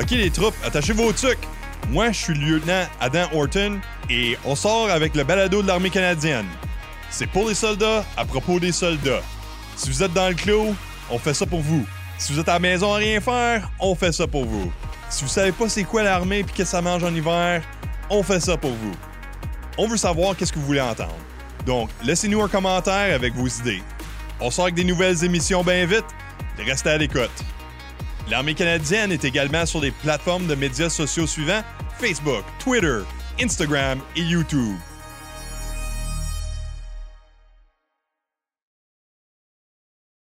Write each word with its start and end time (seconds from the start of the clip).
OK, 0.00 0.10
les 0.10 0.30
troupes, 0.30 0.54
attachez 0.64 0.92
vos 0.92 1.12
trucs. 1.12 1.38
Moi, 1.90 2.10
je 2.10 2.18
suis 2.18 2.34
le 2.34 2.44
lieutenant 2.44 2.84
Adam 3.00 3.28
Horton 3.32 3.78
et 4.10 4.36
on 4.44 4.56
sort 4.56 4.90
avec 4.90 5.14
le 5.14 5.22
balado 5.22 5.62
de 5.62 5.68
l'armée 5.68 5.90
canadienne. 5.90 6.46
C'est 7.10 7.28
pour 7.28 7.48
les 7.48 7.54
soldats, 7.54 8.04
à 8.16 8.24
propos 8.24 8.58
des 8.58 8.72
soldats. 8.72 9.22
Si 9.76 9.90
vous 9.90 10.02
êtes 10.02 10.12
dans 10.12 10.28
le 10.28 10.34
clos, 10.34 10.74
on 11.10 11.18
fait 11.18 11.34
ça 11.34 11.46
pour 11.46 11.60
vous. 11.60 11.86
Si 12.18 12.32
vous 12.32 12.40
êtes 12.40 12.48
à 12.48 12.54
la 12.54 12.58
maison 12.58 12.92
à 12.92 12.96
rien 12.96 13.20
faire, 13.20 13.70
on 13.78 13.94
fait 13.94 14.10
ça 14.10 14.26
pour 14.26 14.44
vous. 14.44 14.72
Si 15.10 15.22
vous 15.22 15.30
savez 15.30 15.52
pas 15.52 15.68
c'est 15.68 15.84
quoi 15.84 16.02
l'armée 16.02 16.40
et 16.40 16.44
que 16.44 16.64
ça 16.64 16.82
mange 16.82 17.04
en 17.04 17.14
hiver, 17.14 17.62
on 18.10 18.24
fait 18.24 18.40
ça 18.40 18.56
pour 18.56 18.72
vous. 18.72 18.94
On 19.78 19.86
veut 19.86 19.96
savoir 19.96 20.36
qu'est-ce 20.36 20.52
que 20.52 20.58
vous 20.58 20.66
voulez 20.66 20.80
entendre. 20.80 21.14
Donc, 21.66 21.90
laissez-nous 22.02 22.42
un 22.42 22.48
commentaire 22.48 23.14
avec 23.14 23.34
vos 23.34 23.46
idées. 23.46 23.82
On 24.40 24.50
sort 24.50 24.64
avec 24.64 24.74
des 24.74 24.84
nouvelles 24.84 25.22
émissions 25.24 25.62
bien 25.62 25.86
vite. 25.86 26.04
Restez 26.58 26.90
à 26.90 26.98
l'écoute. 26.98 27.44
L'armée 28.30 28.54
canadienne 28.54 29.12
est 29.12 29.24
également 29.24 29.66
sur 29.66 29.80
les 29.80 29.90
plateformes 29.90 30.46
de 30.46 30.54
médias 30.54 30.88
sociaux 30.88 31.26
suivants 31.26 31.62
Facebook, 31.98 32.44
Twitter, 32.58 33.00
Instagram 33.40 34.00
et 34.16 34.22
YouTube. 34.22 34.76